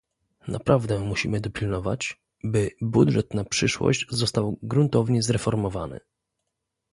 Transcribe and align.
naprawdę 0.47 0.99
musimy 0.99 1.39
dopilnować, 1.41 2.21
by 2.43 2.69
budżet 2.81 3.33
na 3.33 3.43
przyszłość 3.43 4.05
został 4.09 4.59
gruntownie 4.63 5.23
zreformowany 5.23 5.99